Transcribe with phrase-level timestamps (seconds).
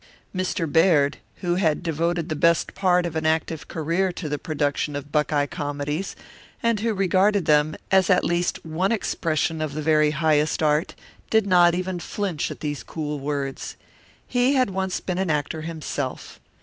[0.35, 0.65] Mr.
[0.67, 5.11] Baird, who had devoted the best part of an active career to the production of
[5.11, 6.15] Buckeye comedies,
[6.63, 10.95] and who regarded them as at least one expression of the very highest art,
[11.29, 13.75] did not even flinch at these cool words.
[14.27, 16.39] He had once been an actor himself.